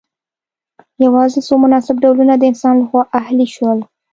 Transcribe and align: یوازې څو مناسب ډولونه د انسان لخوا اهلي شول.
یوازې 1.05 1.39
څو 1.47 1.53
مناسب 1.63 1.95
ډولونه 2.03 2.33
د 2.37 2.43
انسان 2.51 2.75
لخوا 2.81 3.03
اهلي 3.19 3.47
شول. 3.55 3.79